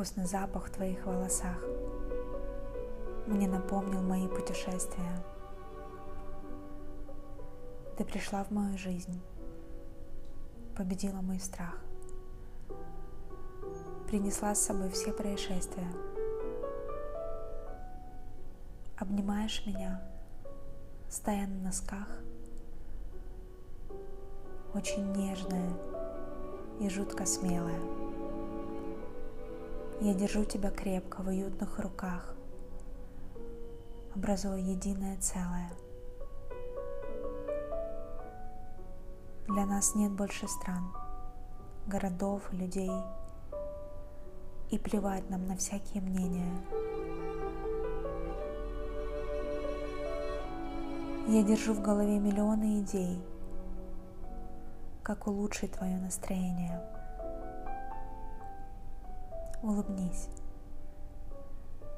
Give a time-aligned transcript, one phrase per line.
[0.00, 1.58] Вкусный запах в твоих волосах
[3.26, 5.22] мне напомнил мои путешествия.
[7.98, 9.20] Ты пришла в мою жизнь,
[10.74, 11.78] победила мой страх,
[14.06, 15.92] принесла с собой все происшествия.
[18.96, 20.02] Обнимаешь меня,
[21.10, 22.08] стоя на носках,
[24.72, 25.74] очень нежная
[26.80, 28.09] и жутко смелая.
[30.00, 32.34] Я держу тебя крепко в уютных руках,
[34.14, 35.70] образуя единое целое.
[39.46, 40.90] Для нас нет больше стран,
[41.86, 42.90] городов, людей,
[44.70, 46.50] и плевать нам на всякие мнения.
[51.28, 53.22] Я держу в голове миллионы идей,
[55.02, 56.99] как улучшить твое настроение.
[59.62, 60.28] Улыбнись,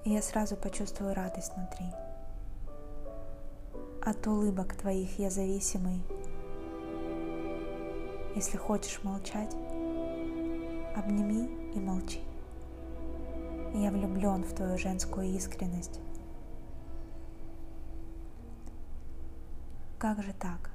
[0.04, 1.86] и я сразу почувствую радость внутри.
[4.04, 6.02] От улыбок твоих я зависимый.
[8.34, 9.54] Если хочешь молчать,
[10.96, 12.20] обними и молчи.
[13.74, 16.00] Я влюблен в твою женскую искренность.
[19.98, 20.72] Как же так?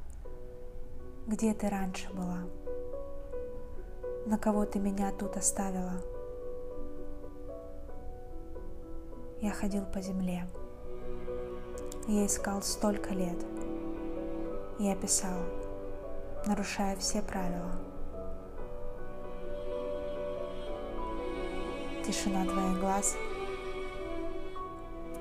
[1.27, 2.45] Где ты раньше была?
[4.25, 6.01] На кого ты меня тут оставила?
[9.41, 10.47] Я ходил по земле.
[12.07, 13.37] Я искал столько лет.
[14.79, 15.39] Я писал,
[16.47, 17.71] нарушая все правила.
[22.03, 23.15] Тишина твоих глаз,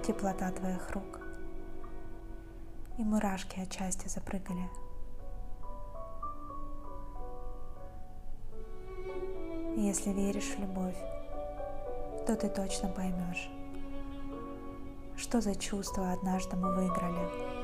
[0.07, 1.21] теплота твоих рук.
[2.97, 4.71] И мурашки от счастья запрыгали.
[9.77, 10.97] Если веришь в любовь,
[12.27, 13.51] то ты точно поймешь,
[15.17, 17.56] что за чувство однажды мы выиграли.